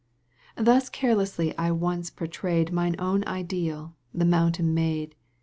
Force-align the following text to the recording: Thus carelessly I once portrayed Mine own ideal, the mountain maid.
Thus 0.57 0.89
carelessly 0.89 1.55
I 1.59 1.69
once 1.69 2.09
portrayed 2.09 2.71
Mine 2.71 2.95
own 2.97 3.23
ideal, 3.27 3.93
the 4.11 4.25
mountain 4.25 4.73
maid. 4.73 5.13